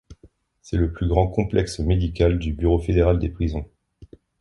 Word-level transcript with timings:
C'est 0.63 0.77
le 0.77 0.91
plus 0.91 1.07
grand 1.07 1.27
complexe 1.27 1.77
médical 1.77 2.39
du 2.39 2.53
Bureau 2.53 2.79
fédéral 2.79 3.19
des 3.19 3.29
prisons. 3.29 3.69